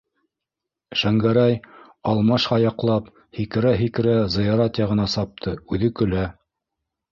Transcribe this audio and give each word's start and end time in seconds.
-Шәңгәрәй, 1.01 1.57
алмаш 2.13 2.47
аяҡлап 2.57 3.13
һикерә- 3.41 3.75
һикерә 3.83 4.17
зыярат 4.39 4.83
яғына 4.85 5.09
сапты, 5.19 5.57
үҙе 5.77 5.95
көлә. 6.03 6.27